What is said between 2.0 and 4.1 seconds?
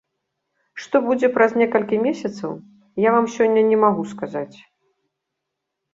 месяцаў, я вам сёння не магу